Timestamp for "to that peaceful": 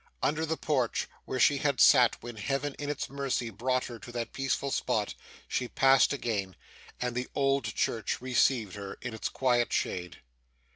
3.99-4.71